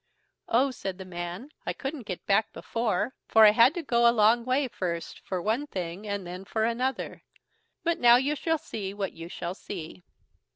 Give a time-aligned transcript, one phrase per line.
[0.47, 4.09] "Oh!" said the man, "I couldn't get back before, for I had to go a
[4.09, 7.21] long way first for one thing, and then for another;
[7.83, 10.01] but now you shall see what you shall see."